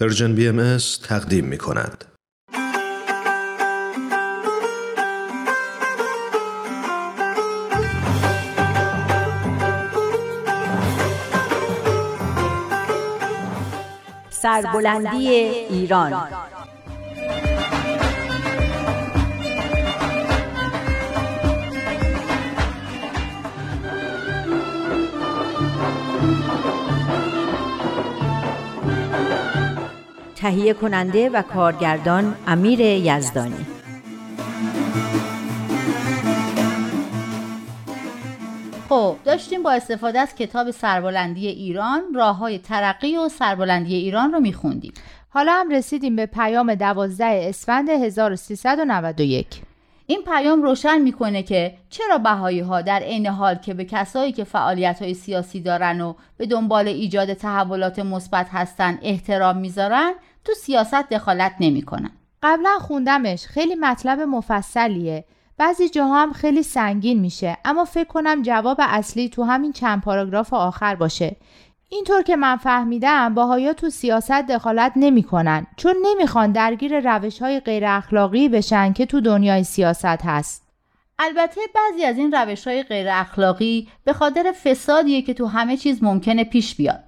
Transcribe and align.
پرژن 0.00 0.34
بی 0.34 0.48
ام 0.48 0.78
تقدیم 1.02 1.44
می 1.44 1.58
کند. 1.58 2.04
سربلندی 14.30 15.28
ایران 15.28 16.28
تهیه 30.48 30.74
کننده 30.74 31.30
و 31.30 31.42
کارگردان 31.42 32.36
امیر 32.46 32.80
یزدانی. 32.80 33.66
خب 38.88 39.16
داشتیم 39.24 39.62
با 39.62 39.72
استفاده 39.72 40.20
از 40.20 40.34
کتاب 40.34 40.70
سربلندی 40.70 41.46
ایران 41.46 42.00
راه 42.14 42.36
های 42.36 42.58
ترقی 42.58 43.16
و 43.16 43.28
سربلندی 43.28 43.94
ایران 43.94 44.32
رو 44.32 44.40
میخوندیم. 44.40 44.92
حالا 45.28 45.52
هم 45.52 45.70
رسیدیم 45.70 46.16
به 46.16 46.26
پیام 46.26 46.74
12 46.74 47.24
اسفند 47.24 47.88
1391 47.88 49.46
این 50.10 50.22
پیام 50.22 50.62
روشن 50.62 50.98
می‌کنه 50.98 51.42
که 51.42 51.74
چرا 51.90 52.18
بهایی 52.18 52.60
ها 52.60 52.82
در 52.82 53.00
عین 53.00 53.26
حال 53.26 53.54
که 53.54 53.74
به 53.74 53.84
کسایی 53.84 54.32
که 54.32 54.44
فعالیت 54.44 55.02
های 55.02 55.14
سیاسی 55.14 55.60
دارن 55.60 56.00
و 56.00 56.14
به 56.36 56.46
دنبال 56.46 56.88
ایجاد 56.88 57.34
تحولات 57.34 57.98
مثبت 57.98 58.46
هستن 58.50 58.98
احترام 59.02 59.56
می‌ذارن 59.56 60.12
تو 60.44 60.52
سیاست 60.52 61.08
دخالت 61.08 61.52
نمی‌کنن. 61.60 62.10
قبلا 62.42 62.78
خوندمش 62.80 63.46
خیلی 63.46 63.74
مطلب 63.74 64.20
مفصلیه. 64.20 65.24
بعضی 65.58 65.88
جاها 65.88 66.22
هم 66.22 66.32
خیلی 66.32 66.62
سنگین 66.62 67.20
میشه 67.20 67.56
اما 67.64 67.84
فکر 67.84 68.08
کنم 68.08 68.42
جواب 68.42 68.76
اصلی 68.80 69.28
تو 69.28 69.42
همین 69.42 69.72
چند 69.72 70.02
پاراگراف 70.02 70.54
آخر 70.54 70.94
باشه. 70.94 71.36
اینطور 71.90 72.22
که 72.22 72.36
من 72.36 72.56
فهمیدم 72.56 73.34
باهایا 73.34 73.72
تو 73.72 73.90
سیاست 73.90 74.30
دخالت 74.32 74.92
نمی‌کنن 74.96 75.66
چون 75.76 75.94
نمی‌خوان 76.02 76.52
درگیر 76.52 77.00
روش 77.00 77.38
های 77.38 77.60
غیر 77.60 77.86
اخلاقی 77.86 78.48
بشن 78.48 78.92
که 78.92 79.06
تو 79.06 79.20
دنیای 79.20 79.64
سیاست 79.64 80.04
هست. 80.04 80.68
البته 81.18 81.60
بعضی 81.74 82.04
از 82.04 82.18
این 82.18 82.32
روش 82.32 82.66
های 82.66 82.82
غیر 82.82 83.06
اخلاقی 83.10 83.88
به 84.04 84.12
خاطر 84.12 84.52
فسادیه 84.64 85.22
که 85.22 85.34
تو 85.34 85.46
همه 85.46 85.76
چیز 85.76 86.02
ممکنه 86.02 86.44
پیش 86.44 86.74
بیاد. 86.74 87.04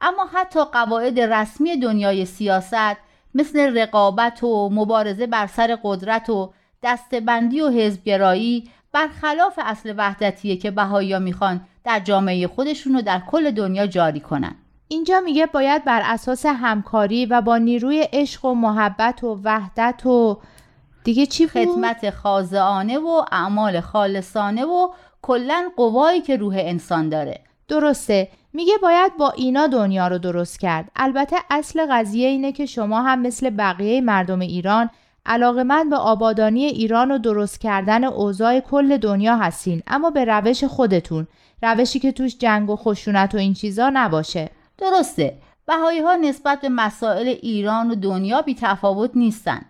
اما 0.00 0.26
حتی 0.34 0.60
قواعد 0.64 1.20
رسمی 1.20 1.76
دنیای 1.76 2.24
سیاست 2.24 2.96
مثل 3.34 3.78
رقابت 3.78 4.44
و 4.44 4.70
مبارزه 4.72 5.26
بر 5.26 5.46
سر 5.46 5.78
قدرت 5.82 6.30
و 6.30 6.52
دستبندی 6.82 7.60
و 7.60 7.68
حزبگرایی 7.68 8.70
برخلاف 8.92 9.58
اصل 9.62 9.94
وحدتیه 9.96 10.56
که 10.56 10.70
بهایی 10.70 11.18
می‌خوان 11.18 11.60
در 11.84 12.00
جامعه 12.00 12.46
خودشون 12.46 12.94
رو 12.94 13.02
در 13.02 13.22
کل 13.30 13.50
دنیا 13.50 13.86
جاری 13.86 14.20
کنن. 14.20 14.54
اینجا 14.88 15.20
میگه 15.20 15.46
باید 15.46 15.84
بر 15.84 16.02
اساس 16.04 16.46
همکاری 16.46 17.26
و 17.26 17.40
با 17.40 17.58
نیروی 17.58 18.08
عشق 18.12 18.44
و 18.44 18.54
محبت 18.54 19.24
و 19.24 19.40
وحدت 19.44 20.06
و 20.06 20.38
دیگه 21.04 21.26
چی 21.26 21.46
بود؟ 21.46 21.52
خدمت 21.52 22.10
خاضعانه 22.10 22.98
و 22.98 23.24
اعمال 23.32 23.80
خالصانه 23.80 24.64
و 24.64 24.88
کلا 25.22 25.70
قوایی 25.76 26.20
که 26.20 26.36
روح 26.36 26.54
انسان 26.58 27.08
داره. 27.08 27.40
درسته. 27.68 28.28
میگه 28.52 28.72
باید 28.82 29.16
با 29.16 29.30
اینا 29.30 29.66
دنیا 29.66 30.08
رو 30.08 30.18
درست 30.18 30.60
کرد. 30.60 30.90
البته 30.96 31.36
اصل 31.50 31.86
قضیه 31.90 32.28
اینه 32.28 32.52
که 32.52 32.66
شما 32.66 33.02
هم 33.02 33.20
مثل 33.20 33.50
بقیه 33.50 34.00
مردم 34.00 34.40
ایران 34.40 34.90
علاقمند 35.26 35.90
به 35.90 35.96
آبادانی 35.96 36.64
ایران 36.64 37.10
و 37.10 37.18
درست 37.18 37.60
کردن 37.60 38.04
اوضاع 38.04 38.60
کل 38.60 38.96
دنیا 38.96 39.36
هستین 39.36 39.82
اما 39.86 40.10
به 40.10 40.24
روش 40.24 40.64
خودتون. 40.64 41.26
روشی 41.64 41.98
که 41.98 42.12
توش 42.12 42.38
جنگ 42.38 42.70
و 42.70 42.76
خشونت 42.76 43.34
و 43.34 43.38
این 43.38 43.54
چیزا 43.54 43.90
نباشه. 43.94 44.50
درسته. 44.78 45.38
بهایی 45.66 46.00
ها 46.00 46.14
نسبت 46.14 46.60
به 46.60 46.68
مسائل 46.68 47.28
ایران 47.28 47.90
و 47.90 47.94
دنیا 47.94 48.42
بی 48.42 48.54
تفاوت 48.60 49.10
نیستن. 49.14 49.62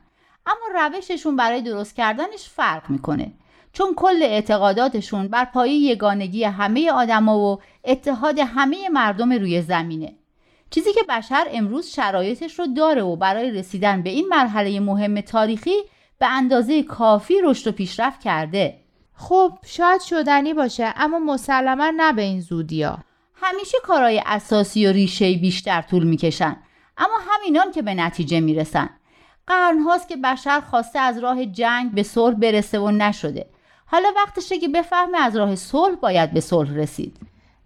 اما 0.46 0.88
روششون 0.88 1.36
برای 1.36 1.62
درست 1.62 1.96
کردنش 1.96 2.48
فرق 2.48 2.90
می‌کنه. 2.90 3.32
چون 3.72 3.94
کل 3.96 4.22
اعتقاداتشون 4.22 5.28
بر 5.28 5.44
پایه 5.44 5.72
یگانگی 5.72 6.44
همه 6.44 6.90
آدما 6.90 7.38
و 7.38 7.60
اتحاد 7.84 8.38
همه 8.38 8.88
مردم 8.88 9.32
روی 9.32 9.62
زمینه. 9.62 10.14
چیزی 10.70 10.92
که 10.92 11.02
بشر 11.08 11.46
امروز 11.52 11.86
شرایطش 11.86 12.58
رو 12.58 12.66
داره 12.66 13.02
و 13.02 13.16
برای 13.16 13.50
رسیدن 13.50 14.02
به 14.02 14.10
این 14.10 14.28
مرحله 14.28 14.80
مهم 14.80 15.20
تاریخی 15.20 15.76
به 16.18 16.26
اندازه 16.26 16.82
کافی 16.82 17.34
رشد 17.44 17.68
و 17.68 17.72
پیشرفت 17.72 18.20
کرده. 18.20 18.83
خب 19.16 19.58
شاید 19.66 20.00
شدنی 20.00 20.54
باشه 20.54 20.94
اما 20.96 21.18
مسلما 21.18 21.92
نه 21.96 22.12
به 22.12 22.22
این 22.22 22.40
زودیا. 22.40 22.98
همیشه 23.34 23.78
کارهای 23.82 24.22
اساسی 24.26 24.86
و 24.86 24.92
ریشه 24.92 25.36
بیشتر 25.36 25.82
طول 25.82 26.04
می‌کشن 26.04 26.56
اما 26.98 27.14
همینان 27.30 27.72
که 27.72 27.82
به 27.82 27.94
نتیجه 27.94 28.40
می‌رسن. 28.40 28.90
قرن 29.46 29.78
هاست 29.78 30.08
که 30.08 30.16
بشر 30.16 30.60
خواسته 30.60 30.98
از 30.98 31.18
راه 31.18 31.46
جنگ 31.46 31.92
به 31.92 32.02
صلح 32.02 32.34
برسه 32.34 32.78
و 32.78 32.90
نشده. 32.90 33.46
حالا 33.86 34.08
وقتشه 34.16 34.58
که 34.58 34.68
بفهمه 34.68 35.18
از 35.18 35.36
راه 35.36 35.56
صلح 35.56 35.94
باید 35.94 36.32
به 36.32 36.40
صلح 36.40 36.74
رسید. 36.74 37.16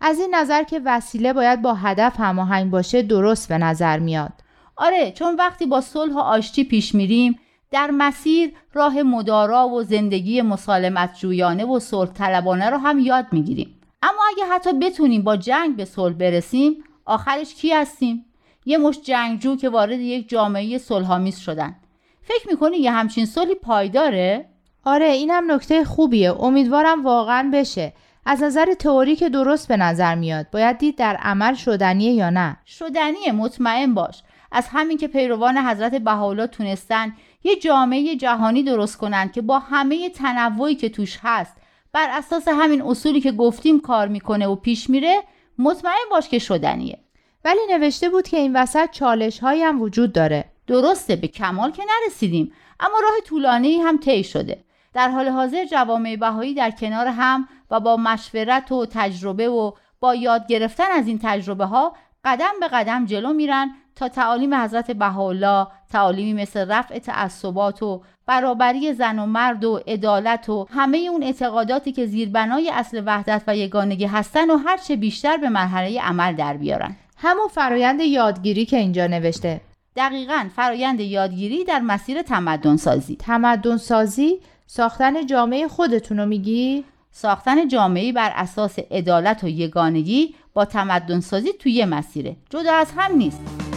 از 0.01 0.21
این 0.21 0.35
نظر 0.35 0.63
که 0.63 0.81
وسیله 0.85 1.33
باید 1.33 1.63
با 1.63 1.75
هدف 1.75 2.21
هماهنگ 2.21 2.71
باشه 2.71 3.03
درست 3.03 3.49
به 3.49 3.59
نظر 3.59 3.99
میاد. 3.99 4.33
آره 4.77 5.13
چون 5.13 5.37
وقتی 5.37 5.67
با 5.67 5.81
صلح 5.81 6.15
و 6.15 6.19
آشتی 6.19 6.65
پیش 6.65 6.95
میریم 6.95 7.39
در 7.71 7.91
مسیر 7.91 8.53
راه 8.75 9.03
مدارا 9.03 9.69
و 9.69 9.83
زندگی 9.83 10.43
مسالمت 10.43 11.19
جویانه 11.19 11.65
و 11.65 11.79
صلح 11.79 12.13
طلبانه 12.13 12.71
رو 12.71 12.77
هم 12.77 12.99
یاد 12.99 13.27
می‌گیریم. 13.33 13.81
اما 14.03 14.21
اگه 14.35 14.45
حتی 14.45 14.73
بتونیم 14.73 15.23
با 15.23 15.37
جنگ 15.37 15.77
به 15.77 15.85
صلح 15.85 16.15
برسیم 16.15 16.85
آخرش 17.05 17.55
کی 17.55 17.73
هستیم؟ 17.73 18.25
یه 18.67 18.79
مش 18.79 19.01
جنگجو 19.01 19.57
که 19.57 19.69
وارد 19.69 20.01
یک 20.01 20.29
جامعه 20.29 20.79
صلحآمیز 20.79 21.39
شدن. 21.39 21.77
فکر 22.23 22.49
می‌کنی 22.51 22.77
یه 22.77 22.91
همچین 22.91 23.27
صلحی 23.27 23.55
پایداره 23.55 24.49
آره 24.85 25.07
اینم 25.07 25.53
نکته 25.53 25.85
خوبیه. 25.85 26.43
امیدوارم 26.43 27.05
واقعا 27.05 27.51
بشه. 27.53 27.93
از 28.27 28.43
نظر 28.43 28.75
تئوری 28.75 29.17
که 29.17 29.29
درست 29.29 29.69
به 29.69 29.77
نظر 29.77 30.15
میاد 30.15 30.47
باید 30.51 30.79
دید 30.79 30.97
در 30.97 31.17
عمل 31.17 31.55
شدنیه 31.55 32.13
یا 32.13 32.31
نه. 32.31 32.57
شدنیه 32.67 33.33
مطمئن 33.33 33.95
باش. 33.95 34.23
از 34.53 34.69
همین 34.69 34.99
که 34.99 35.09
پیروان 35.09 35.59
حضرت 35.59 35.95
بهاءالله 35.95 36.47
تونستن 36.47 37.13
یه 37.45 37.57
جامعه 37.57 38.17
جهانی 38.17 38.63
درست 38.63 38.97
کنند 38.97 39.33
که 39.33 39.43
با 39.43 39.59
همه 39.59 40.11
تنوعی 40.11 40.75
که 40.75 40.89
توش 40.89 41.19
هست. 41.23 41.57
بر 41.93 42.09
اساس 42.11 42.49
همین 42.49 42.83
اصولی 42.83 43.21
که 43.21 43.33
گفتیم 43.33 43.81
کار 43.81 44.09
می‌کنه 44.09 44.47
و 44.47 44.55
پیش 44.55 44.91
میره 44.91 45.23
مطمئن 45.59 46.09
باش 46.11 46.29
که 46.29 46.39
شدنیه. 46.39 46.99
ولی 47.45 47.61
نوشته 47.71 48.09
بود 48.09 48.29
که 48.29 48.37
این 48.37 48.57
وسط 48.57 48.91
چالش 48.91 49.39
هایی 49.39 49.63
هم 49.63 49.83
وجود 49.83 50.13
داره. 50.13 50.45
درسته 50.67 51.17
به 51.17 51.29
کمال 51.29 51.71
که 51.71 51.83
نرسیدیم 51.83 52.53
اما 52.81 52.99
راه 53.03 53.21
طولانی 53.27 53.77
هم 53.77 53.99
طی 53.99 54.25
شده. 54.25 54.65
در 54.95 55.09
حال 55.09 55.29
حاضر 55.29 55.65
جوامع 55.65 56.17
بهایی 56.17 56.55
در 56.55 56.71
کنار 56.71 57.07
هم 57.07 57.49
و 57.71 57.81
با 57.81 57.97
مشورت 57.97 58.73
و 58.73 58.87
تجربه 58.87 59.49
و 59.49 59.73
با 60.01 60.15
یاد 60.15 60.47
گرفتن 60.47 60.91
از 60.93 61.07
این 61.07 61.19
تجربه 61.23 61.65
ها 61.65 61.97
قدم 62.25 62.53
به 62.61 62.69
قدم 62.69 63.07
جلو 63.07 63.33
میرن 63.33 63.71
تا 63.99 64.09
تعالیم 64.09 64.55
حضرت 64.55 64.91
بهاءالله 64.91 65.67
تعالیمی 65.93 66.43
مثل 66.43 66.71
رفع 66.71 66.99
تعصبات 66.99 67.83
و 67.83 68.03
برابری 68.27 68.93
زن 68.93 69.19
و 69.19 69.27
مرد 69.27 69.65
و 69.65 69.81
عدالت 69.87 70.49
و 70.49 70.67
همه 70.71 70.99
اون 70.99 71.23
اعتقاداتی 71.23 71.93
که 71.93 72.07
زیربنای 72.07 72.71
اصل 72.71 73.03
وحدت 73.07 73.43
و 73.47 73.57
یگانگی 73.57 74.05
هستن 74.05 74.51
و 74.51 74.57
هرچه 74.57 74.97
بیشتر 74.97 75.37
به 75.37 75.49
مرحله 75.49 76.01
عمل 76.01 76.33
در 76.33 76.57
بیارن. 76.57 76.97
همون 77.17 77.49
فرایند 77.49 78.01
یادگیری 78.01 78.67
که 78.67 78.77
اینجا 78.77 79.07
نوشته. 79.07 79.61
دقیقا 79.97 80.49
فرایند 80.57 81.01
یادگیری 81.01 81.65
در 81.65 81.81
مسیر 81.81 82.23
تمدن 82.23 82.77
سازی 82.77 83.17
تمدن 83.17 83.77
سازی 83.77 84.41
ساختن 84.67 85.27
جامعه 85.27 85.69
خودتونو 85.69 86.27
میگی؟ 86.27 86.85
ساختن 87.11 87.69
جامعه 87.69 88.13
بر 88.13 88.33
اساس 88.35 88.79
عدالت 88.91 89.45
و 89.45 89.49
یگانگی 89.49 90.35
با 90.55 90.65
تمدن 90.65 91.21
سازی 91.21 91.53
توی 91.53 91.73
یه 91.73 91.87
مسیره. 91.87 92.37
جدا 92.51 92.73
از 92.73 92.93
هم 92.97 93.17
نیست. 93.17 93.68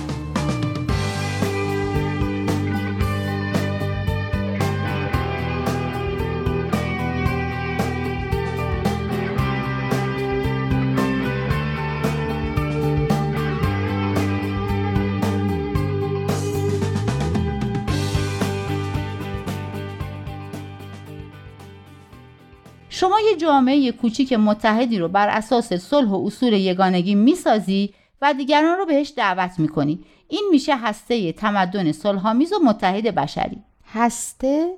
شما 23.01 23.19
یه 23.19 23.35
جامعه 23.35 23.91
کوچیک 23.91 24.33
متحدی 24.33 24.99
رو 24.99 25.07
بر 25.07 25.29
اساس 25.29 25.73
صلح 25.73 26.09
و 26.09 26.25
اصول 26.25 26.53
یگانگی 26.53 27.15
می‌سازی 27.15 27.93
و 28.21 28.33
دیگران 28.33 28.77
رو 28.77 28.85
بهش 28.85 29.13
دعوت 29.17 29.59
می‌کنی. 29.59 30.05
این 30.27 30.47
میشه 30.51 30.75
هسته 30.75 31.31
تمدن 31.31 31.91
صلحآمیز 31.91 32.53
و 32.53 32.59
متحد 32.63 33.15
بشری. 33.15 33.57
هسته؟ 33.93 34.77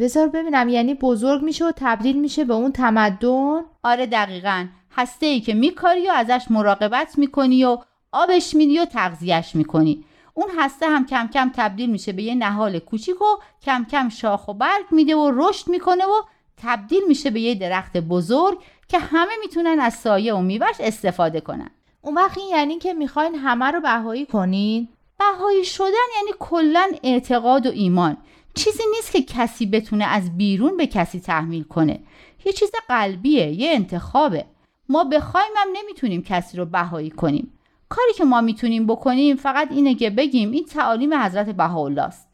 بذار 0.00 0.28
ببینم. 0.28 0.68
یعنی 0.68 0.94
بزرگ 0.94 1.42
میشه 1.42 1.64
و 1.64 1.72
تبدیل 1.76 2.20
میشه 2.20 2.44
به 2.44 2.54
اون 2.54 2.72
تمدن؟ 2.72 3.60
آره 3.82 4.06
دقیقا. 4.06 4.66
هسته 4.92 5.26
ای 5.26 5.40
که 5.40 5.54
میکاری 5.54 6.08
و 6.08 6.12
ازش 6.12 6.46
مراقبت 6.50 7.18
می‌کنی 7.18 7.64
و 7.64 7.78
آبش 8.12 8.54
میدی 8.54 8.78
و 8.78 8.84
تغذیهش 8.84 9.54
می‌کنی. 9.54 10.04
اون 10.34 10.48
هسته 10.58 10.86
هم 10.86 11.06
کم 11.06 11.28
کم 11.34 11.52
تبدیل 11.54 11.90
میشه 11.90 12.12
به 12.12 12.22
یه 12.22 12.34
نهال 12.34 12.78
کوچیک 12.78 13.22
و 13.22 13.36
کم 13.62 13.86
کم 13.90 14.08
شاخ 14.08 14.48
و 14.48 14.54
برگ 14.54 14.84
میده 14.90 15.16
و 15.16 15.30
رشد 15.34 15.68
می‌کنه 15.68 16.04
و 16.04 16.22
تبدیل 16.62 17.02
میشه 17.08 17.30
به 17.30 17.40
یه 17.40 17.54
درخت 17.54 17.96
بزرگ 17.96 18.58
که 18.88 18.98
همه 18.98 19.32
می‌تونن 19.40 19.80
از 19.80 19.94
سایه 19.94 20.34
و 20.34 20.40
میوهش 20.40 20.76
استفاده 20.80 21.40
کنن. 21.40 21.70
اون 22.02 22.14
وقت 22.14 22.38
این 22.38 22.48
یعنی 22.48 22.78
که 22.78 22.92
می‌خواین 22.92 23.34
همه 23.34 23.64
رو 23.70 23.80
بهایی 23.80 24.26
کنین؟ 24.26 24.88
بهایی 25.18 25.64
شدن 25.64 26.08
یعنی 26.16 26.30
کلا 26.38 26.90
اعتقاد 27.02 27.66
و 27.66 27.70
ایمان. 27.70 28.16
چیزی 28.54 28.82
نیست 28.96 29.12
که 29.12 29.22
کسی 29.22 29.66
بتونه 29.66 30.04
از 30.04 30.36
بیرون 30.36 30.76
به 30.76 30.86
کسی 30.86 31.20
تحمیل 31.20 31.62
کنه. 31.62 32.00
یه 32.44 32.52
چیز 32.52 32.70
قلبیه 32.88 33.52
یه 33.52 33.70
انتخابه. 33.70 34.44
ما 34.88 35.04
بخوایم 35.04 35.52
هم 35.56 35.68
نمی‌تونیم 35.74 36.22
کسی 36.22 36.56
رو 36.56 36.64
بهایی 36.64 37.10
کنیم. 37.10 37.52
کاری 37.88 38.12
که 38.12 38.24
ما 38.24 38.40
می‌تونیم 38.40 38.86
بکنیم 38.86 39.36
فقط 39.36 39.72
اینه 39.72 39.94
که 39.94 40.10
بگیم 40.10 40.50
این 40.50 40.64
تعالیم 40.64 41.14
حضرت 41.14 41.48
بهاءالله 41.48 42.02
است. 42.02 42.25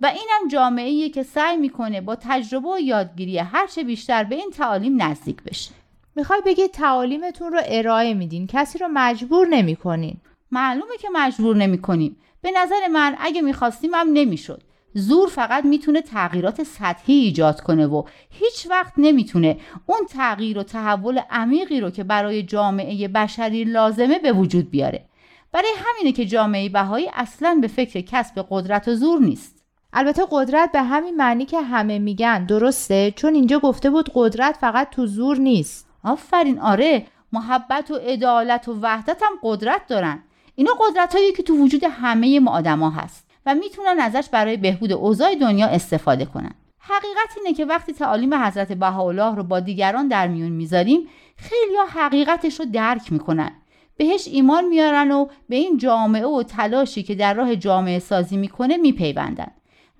و 0.00 0.06
اینم 0.06 0.48
جامعه 0.50 1.08
که 1.08 1.22
سعی 1.22 1.56
می‌کنه 1.56 2.00
با 2.00 2.16
تجربه 2.20 2.68
و 2.68 2.80
یادگیری 2.80 3.38
هرچه 3.38 3.84
بیشتر 3.84 4.24
به 4.24 4.34
این 4.34 4.50
تعالیم 4.50 5.02
نزدیک 5.02 5.42
بشه. 5.42 5.70
می‌خوای 6.16 6.40
بگی 6.46 6.68
تعالیمتون 6.68 7.52
رو 7.52 7.60
ارائه 7.64 8.14
میدین؟ 8.14 8.46
کسی 8.46 8.78
رو 8.78 8.88
مجبور 8.92 9.46
نمی‌کنین؟ 9.46 10.16
معلومه 10.50 10.96
که 11.00 11.08
مجبور 11.12 11.56
نمی‌کنیم. 11.56 12.16
به 12.42 12.50
نظر 12.56 12.88
من 12.92 13.16
اگه 13.18 13.42
می‌خواستیم 13.42 13.94
هم 13.94 14.08
نمی‌شد. 14.12 14.62
زور 14.94 15.28
فقط 15.28 15.64
می‌تونه 15.64 16.02
تغییرات 16.02 16.62
سطحی 16.62 17.14
ایجاد 17.14 17.60
کنه 17.60 17.86
و 17.86 18.02
هیچ 18.30 18.66
وقت 18.70 18.92
نمی‌تونه 18.96 19.56
اون 19.86 19.98
تغییر 20.10 20.58
و 20.58 20.62
تحول 20.62 21.20
عمیقی 21.30 21.80
رو 21.80 21.90
که 21.90 22.04
برای 22.04 22.42
جامعه 22.42 23.08
بشری 23.08 23.64
لازمه 23.64 24.18
به 24.18 24.32
وجود 24.32 24.70
بیاره. 24.70 25.04
برای 25.52 25.70
همینه 25.76 26.12
که 26.16 26.26
جامعه 26.26 26.68
بهایی 26.68 27.10
اصلا 27.14 27.58
به 27.60 27.68
فکر 27.68 28.00
کسب 28.00 28.46
قدرت 28.50 28.88
و 28.88 28.94
زور 28.94 29.20
نیست. 29.20 29.59
البته 29.92 30.22
قدرت 30.30 30.72
به 30.72 30.82
همین 30.82 31.16
معنی 31.16 31.44
که 31.44 31.60
همه 31.60 31.98
میگن 31.98 32.44
درسته 32.44 33.12
چون 33.16 33.34
اینجا 33.34 33.58
گفته 33.58 33.90
بود 33.90 34.10
قدرت 34.14 34.56
فقط 34.56 34.90
تو 34.90 35.06
زور 35.06 35.36
نیست. 35.36 35.88
آفرین 36.04 36.58
آره. 36.58 37.06
محبت 37.32 37.90
و 37.90 37.94
عدالت 37.94 38.68
و 38.68 38.78
وحدت 38.80 39.22
هم 39.22 39.32
قدرت 39.42 39.86
دارن. 39.86 40.22
اینا 40.54 40.72
قدرت 40.80 41.14
هایی 41.14 41.32
که 41.32 41.42
تو 41.42 41.56
وجود 41.56 41.84
همه 41.90 42.40
ما 42.40 42.50
آدما 42.50 42.90
هست 42.90 43.30
و 43.46 43.54
می‌تونن 43.54 44.00
ازش 44.00 44.28
برای 44.32 44.56
بهبود 44.56 44.92
اوضاع 44.92 45.34
دنیا 45.34 45.66
استفاده 45.66 46.24
کنن. 46.24 46.54
حقیقت 46.78 47.36
اینه 47.36 47.54
که 47.54 47.64
وقتی 47.64 47.92
تعالیم 47.92 48.34
حضرت 48.34 48.72
بهاءالله 48.72 49.34
رو 49.34 49.42
با 49.42 49.60
دیگران 49.60 50.08
در 50.08 50.28
میون 50.28 50.52
می‌ذاریم 50.52 51.08
خیلی 51.36 51.76
ها 51.76 52.00
حقیقتش 52.00 52.60
رو 52.60 52.66
درک 52.72 53.12
می‌کنن. 53.12 53.52
بهش 53.96 54.28
ایمان 54.28 54.64
میارن 54.64 55.10
و 55.10 55.26
به 55.48 55.56
این 55.56 55.78
جامعه 55.78 56.26
و 56.26 56.42
تلاشی 56.42 57.02
که 57.02 57.14
در 57.14 57.34
راه 57.34 57.56
جامعه 57.56 57.98
سازی 57.98 58.36
می‌کنه 58.36 58.76
میپیوندن. 58.76 59.50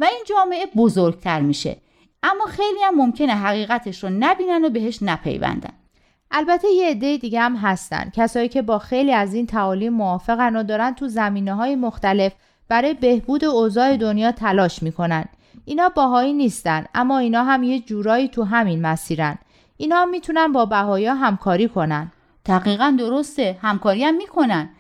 و 0.01 0.05
این 0.05 0.25
جامعه 0.27 0.67
بزرگتر 0.77 1.41
میشه. 1.41 1.77
اما 2.23 2.45
خیلی 2.45 2.79
هم 2.85 2.95
ممکنه 2.95 3.35
حقیقتش 3.35 4.05
رو 4.05 4.11
نبینن 4.11 4.65
و 4.65 4.71
بهش 4.71 4.99
نپیوندن. 5.03 5.73
البته 6.31 6.69
یه 6.69 6.91
عده 6.91 7.17
دیگه 7.17 7.41
هم 7.41 7.57
هستن. 7.57 8.11
کسایی 8.15 8.49
که 8.49 8.63
با 8.63 8.79
خیلی 8.79 9.13
از 9.13 9.35
این 9.35 9.47
تعالیم 9.47 9.93
موافقن 9.93 10.57
و 10.57 10.63
دارن 10.63 10.95
تو 10.95 11.09
زمینه 11.09 11.55
های 11.55 11.77
مختلف 11.77 12.33
برای 12.69 12.95
بهبود 12.95 13.45
اوضاع 13.45 13.97
دنیا 13.97 14.33
تلاش 14.33 14.83
می‌کنن. 14.83 15.25
اینا 15.65 15.89
باهایی 15.89 16.33
نیستن 16.33 16.85
اما 16.95 17.19
اینا 17.19 17.45
هم 17.45 17.63
یه 17.63 17.81
جورایی 17.81 18.29
تو 18.29 18.43
همین 18.43 18.83
مسیرن. 18.83 19.39
اینا 19.77 20.05
می‌تونن 20.05 20.53
با 20.53 20.67
بهایا 20.67 21.15
همکاری 21.15 21.69
کنن. 21.69 22.13
دقیقا 22.47 22.97
درسته 22.99 23.59
همکاری 23.63 24.05
هم 24.05 24.17
می‌کنن. 24.17 24.71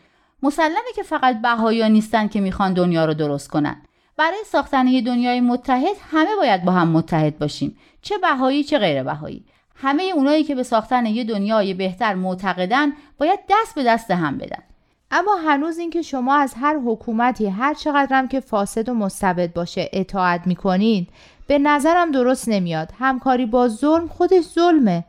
مسلمه 0.42 0.92
که 0.96 1.02
فقط 1.02 1.42
بهایا 1.42 1.88
نیستن 1.88 2.28
که 2.28 2.40
می‌خوان 2.40 2.74
دنیا 2.74 3.04
رو 3.04 3.14
درست 3.14 3.48
کنن. 3.48 3.82
برای 4.20 4.44
ساختن 4.46 4.86
یه 4.86 5.02
دنیای 5.02 5.40
متحد 5.40 5.96
همه 6.12 6.36
باید 6.36 6.64
با 6.64 6.72
هم 6.72 6.88
متحد 6.88 7.38
باشیم. 7.38 7.76
چه 8.02 8.18
بهایی 8.18 8.64
چه 8.64 8.78
غیر 8.78 9.02
بهایی 9.02 9.44
همه 9.74 10.02
اونایی 10.14 10.44
که 10.44 10.54
به 10.54 10.62
ساختن 10.62 11.06
یه 11.06 11.24
دنیای 11.24 11.74
بهتر 11.74 12.14
معتقدن 12.14 12.92
باید 13.18 13.40
دست 13.50 13.74
به 13.74 13.84
دست 13.84 14.10
هم 14.10 14.38
بدن. 14.38 14.62
اما 15.10 15.34
هنوز 15.34 15.78
اینکه 15.78 16.02
شما 16.02 16.34
از 16.34 16.54
هر 16.54 16.78
حکومتی 16.86 17.46
هر 17.46 17.74
چقدرم 17.74 18.28
که 18.28 18.40
فاسد 18.40 18.88
و 18.88 18.94
مستبد 18.94 19.52
باشه 19.52 19.88
اطاعت 19.92 20.46
می‌کنید 20.46 21.08
به 21.46 21.58
نظرم 21.58 22.10
درست 22.10 22.48
نمیاد. 22.48 22.92
همکاری 22.98 23.46
با 23.46 23.68
ظلم 23.68 24.08
خودش 24.08 24.44
ظلمه. 24.44 25.04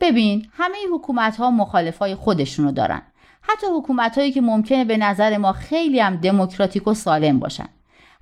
ببین 0.00 0.46
همه 0.52 0.76
حکومت 0.94 1.36
ها 1.36 1.50
مخالف 1.50 1.98
های 1.98 2.14
خودشونو 2.14 2.72
دارن. 2.72 3.02
حتی 3.42 3.66
حکومت 3.76 4.18
هایی 4.18 4.32
که 4.32 4.40
ممکنه 4.40 4.84
به 4.84 4.96
نظر 4.96 5.36
ما 5.36 5.52
خیلی 5.52 6.00
هم 6.00 6.16
دموکراتیک 6.16 6.88
و 6.88 6.94
سالم 6.94 7.38
باشن. 7.38 7.68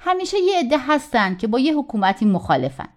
همیشه 0.05 0.39
یه 0.39 0.59
عده 0.59 0.79
هستن 0.79 1.37
که 1.37 1.47
با 1.47 1.59
یه 1.59 1.77
حکومتی 1.77 2.25
مخالفن. 2.25 2.89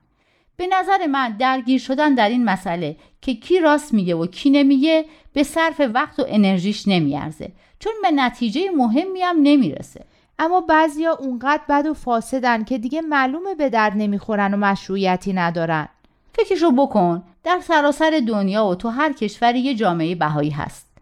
به 0.57 0.67
نظر 0.67 1.05
من 1.05 1.37
درگیر 1.37 1.79
شدن 1.79 2.15
در 2.15 2.29
این 2.29 2.45
مسئله 2.45 2.97
که 3.21 3.33
کی 3.33 3.59
راست 3.59 3.93
میگه 3.93 4.15
و 4.15 4.27
کی 4.27 4.49
نمیگه 4.49 5.05
به 5.33 5.43
صرف 5.43 5.81
وقت 5.93 6.19
و 6.19 6.25
انرژیش 6.27 6.87
نمیارزه. 6.87 7.51
چون 7.79 7.93
به 8.01 8.11
نتیجه 8.11 8.71
مهمی 8.71 9.21
هم 9.21 9.37
نمی‌رسه. 9.43 10.05
اما 10.39 10.61
بعضیا 10.61 11.13
اونقدر 11.13 11.61
بد 11.69 11.85
و 11.85 11.93
فاسدن 11.93 12.63
که 12.63 12.77
دیگه 12.77 13.01
معلومه 13.01 13.55
به 13.55 13.69
درد 13.69 13.93
نمی‌خورن 13.95 14.53
و 14.53 14.57
مشروعیتی 14.57 15.33
ندارن. 15.33 15.87
فکرشو 16.33 16.71
بکن. 16.71 17.23
در 17.43 17.59
سراسر 17.59 18.21
دنیا 18.27 18.65
و 18.65 18.75
تو 18.75 18.89
هر 18.89 19.13
کشوری 19.13 19.59
یه 19.59 19.75
جامعه 19.75 20.15
بهایی 20.15 20.49
هست. 20.49 20.94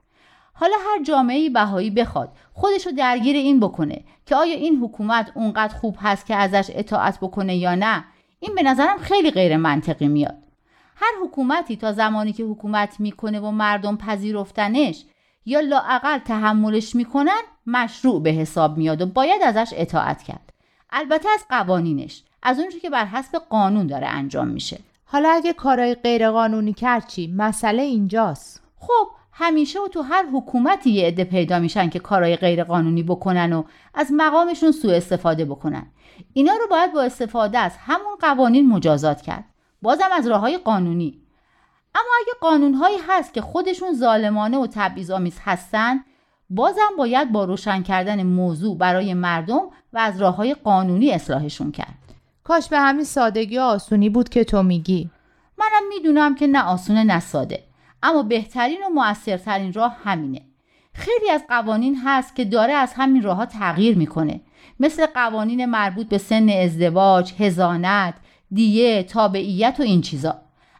حالا 0.54 0.76
هر 0.88 1.04
جامعه 1.04 1.50
بهایی 1.50 1.90
بخواد 1.90 2.30
خودشو 2.54 2.92
درگیر 2.92 3.36
این 3.36 3.60
بکنه 3.60 4.04
که 4.26 4.36
آیا 4.36 4.56
این 4.56 4.80
حکومت 4.84 5.32
اونقدر 5.36 5.76
خوب 5.76 5.98
هست 6.02 6.26
که 6.26 6.36
ازش 6.36 6.72
اطاعت 6.74 7.20
بکنه 7.20 7.56
یا 7.56 7.76
نه 7.76 8.06
این 8.40 8.56
به 8.56 8.64
نظرم 8.64 8.98
خیلی 8.98 9.32
غیر 9.32 9.58
منطقی 9.58 10.08
میاد. 10.08 10.38
هر 10.96 11.12
حکومتی 11.24 11.78
تا 11.78 11.92
زمانی 11.92 12.34
که 12.34 12.44
حکومت 12.44 13.00
می‌کنه 13.00 13.40
و 13.40 13.52
مردم 13.52 13.98
پذیرفتنش 13.98 15.06
یا 15.46 15.60
لاعقل 15.60 16.18
تحملش 16.18 16.96
می‌کنن 16.96 17.42
مشروع 17.68 18.24
به 18.24 18.30
حساب 18.30 18.78
میاد 18.78 19.02
و 19.02 19.06
باید 19.06 19.42
ازش 19.42 19.74
اطاعت 19.76 20.24
کرد. 20.24 20.54
البته 20.90 21.30
از 21.34 21.46
قوانینش 21.50 22.24
از 22.44 22.60
اونجا 22.60 22.80
که 22.80 22.90
بر 22.90 23.06
حسب 23.06 23.38
قانون 23.50 23.88
داره 23.88 24.08
انجام 24.08 24.48
میشه. 24.48 24.80
حالا 25.06 25.30
اگه 25.30 25.54
کارای 25.54 25.96
غیرقانونی 25.96 26.74
کرد 26.74 27.08
چی؟ 27.08 27.34
مسئله 27.38 27.82
اینجاست. 27.84 28.62
خب 28.80 29.08
همیشه 29.36 29.80
و 29.80 29.88
تو 29.88 30.02
هر 30.02 30.26
حکومتی 30.34 30.90
یه 30.90 31.08
عده 31.08 31.24
پیدا 31.24 31.60
میشن 31.60 31.90
که 31.90 32.00
کارهای 32.00 32.36
غیرقانونی 32.36 33.04
بکنن 33.04 33.54
و 33.54 33.64
از 33.94 34.08
مقامشون 34.12 34.72
سوء 34.72 34.96
استفاده 34.96 35.46
بکنن. 35.46 35.86
اینا 36.34 36.54
رو 36.54 36.68
باید 36.70 36.94
با 36.94 37.02
استفاده 37.02 37.58
از 37.58 37.78
همون 37.78 38.16
قوانین 38.22 38.70
مجازات 38.70 39.22
کرد. 39.22 39.46
بازم 39.82 40.10
از 40.14 40.28
راه 40.28 40.42
های 40.42 40.58
قانونی. 40.58 41.20
اما 41.96 42.10
اگه 42.22 42.32
قانونهایی 42.42 42.98
هست 43.08 43.34
که 43.34 43.42
خودشون 43.42 43.94
ظالمانه 43.94 44.58
و 44.58 44.68
تبعیض‌آمیز 44.68 45.38
هستن 45.44 46.00
بازم 46.50 46.92
باید 46.98 47.32
با 47.32 47.46
روشن 47.46 47.84
کردن 47.84 48.24
موضوع 48.24 48.78
برای 48.78 49.14
مردم 49.14 49.62
و 49.94 49.98
از 49.98 50.22
راه 50.22 50.36
های 50.36 50.54
قانونی 50.54 51.12
اصلاحشون 51.12 51.72
کرد. 51.72 51.98
کاش 52.44 52.70
به 52.70 52.80
همین 52.80 53.06
سادگی 53.06 53.58
آسونی 53.58 54.10
بود 54.10 54.30
که 54.30 54.44
تو 54.44 54.64
میگی. 54.64 55.10
منم 55.58 55.88
می‌دونم 55.90 56.36
که 56.36 56.48
نه 56.48 56.64
آسونه 56.64 57.04
نه 57.04 57.20
ساده. 57.20 57.64
اما 58.04 58.24
بهترین 58.24 58.78
و 58.86 58.90
موثرترین 58.90 59.74
راه 59.74 59.98
همینه. 60.04 60.42
خیلی 60.94 61.30
از 61.32 61.44
قوانین 61.50 62.02
هست 62.06 62.36
که 62.36 62.46
داره 62.46 62.74
از 62.74 62.94
همین 62.94 63.24
راه 63.24 63.46
تغییر 63.46 63.98
می‌کنه. 63.98 64.42
مثل 64.80 65.06
قوانین 65.06 65.66
مربوط 65.66 66.08
به 66.08 66.18
سن 66.18 66.50
ازدواج، 66.50 67.34
هزانت، 67.40 68.14
دیه، 68.52 69.04
تابعیت 69.04 69.76
و 69.80 69.84
این 69.84 70.02
چیزا. 70.02 70.36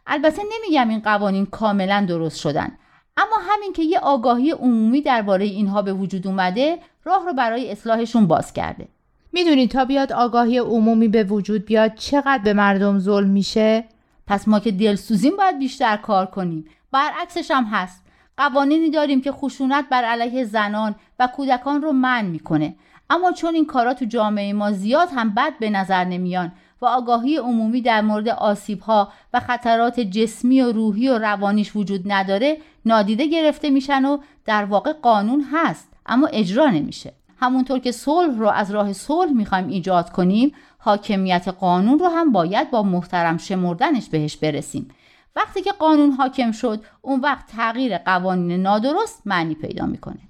البته 0.06 0.42
نمیگم 0.42 0.88
این 0.88 1.00
قوانین 1.00 1.46
کاملا 1.46 2.06
درست 2.08 2.40
شدن. 2.40 2.78
اما 3.16 3.36
همین 3.40 3.72
که 3.72 3.82
یه 3.82 3.98
آگاهی 3.98 4.50
عمومی 4.50 5.00
درباره 5.00 5.44
اینها 5.44 5.82
به 5.82 5.92
وجود 5.92 6.26
اومده 6.26 6.78
راه 7.04 7.26
رو 7.26 7.32
برای 7.32 7.72
اصلاحشون 7.72 8.26
باز 8.26 8.52
کرده. 8.52 8.88
می‌دونی 9.32 9.68
تا 9.68 9.84
بیاد 9.84 10.12
آگاهی 10.12 10.58
عمومی 10.58 11.08
به 11.08 11.24
وجود 11.24 11.64
بیاد 11.64 11.94
چقدر 11.94 12.42
به 12.44 12.52
مردم 12.52 12.98
ظلم 12.98 13.30
میشه؟ 13.30 13.84
پس 14.26 14.48
ما 14.48 14.60
که 14.60 14.70
دلسوزیم 14.70 15.36
باید 15.36 15.58
بیشتر 15.58 15.96
کار 15.96 16.26
کنیم. 16.26 16.64
برعکسش 16.94 17.50
هم 17.50 17.64
هست. 17.64 18.04
قوانینی 18.36 18.90
داریم 18.90 19.20
که 19.20 19.32
خشونت 19.32 19.84
بر 19.90 20.04
علیه 20.04 20.44
زنان 20.44 20.94
و 21.18 21.26
کودکان 21.26 21.82
رو 21.82 21.92
منع 21.92 22.22
می‌کنه. 22.22 22.76
اما 23.10 23.32
چون 23.32 23.54
این 23.54 23.66
کارا 23.66 23.94
تو 23.94 24.04
جامعه 24.04 24.52
ما 24.52 24.72
زیاد 24.72 25.08
هم 25.16 25.34
بد 25.34 25.58
به 25.60 25.70
نظر 25.70 26.04
نمیان 26.04 26.52
و 26.82 26.86
آگاهی 26.86 27.36
عمومی 27.36 27.80
در 27.80 28.00
مورد 28.00 28.28
آسیب 28.28 28.80
ها 28.80 29.12
و 29.32 29.40
خطرات 29.40 30.00
جسمی 30.00 30.60
و 30.60 30.72
روحی 30.72 31.08
و 31.08 31.18
روانیش 31.18 31.76
وجود 31.76 32.12
نداره 32.12 32.58
نادیده 32.84 33.26
گرفته 33.26 33.70
میشن 33.70 34.04
و 34.04 34.18
در 34.44 34.64
واقع 34.64 34.92
قانون 34.92 35.44
هست 35.52 35.88
اما 36.06 36.26
اجرا 36.26 36.66
نمیشه. 36.70 37.12
همونطور 37.40 37.78
که 37.78 37.92
صلح 37.92 38.38
رو 38.38 38.48
از 38.48 38.70
راه 38.70 38.92
صلح 38.92 39.32
می‌خوایم 39.32 39.68
ایجاد 39.68 40.10
کنیم 40.10 40.52
حاکمیت 40.78 41.48
قانون 41.48 41.98
رو 41.98 42.08
هم 42.08 42.32
باید 42.32 42.70
با 42.70 42.82
محترم 42.82 43.38
شمردنش 43.38 44.08
بهش 44.08 44.36
برسیم. 44.36 44.88
وقتی 45.36 45.62
که 45.62 45.72
قانون 45.72 46.10
حاکم 46.10 46.52
شد 46.52 46.84
اون 47.02 47.20
وقت 47.20 47.46
تغییر 47.46 47.98
قوانین 47.98 48.62
نادرست 48.62 49.22
معنی 49.26 49.54
پیدا 49.54 49.86
می‌کنه. 49.86 50.20